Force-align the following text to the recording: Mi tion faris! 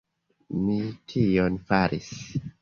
Mi 0.61 0.77
tion 1.13 1.61
faris! 1.69 2.11